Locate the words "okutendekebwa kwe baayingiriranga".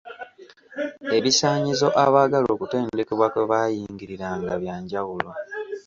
2.55-4.51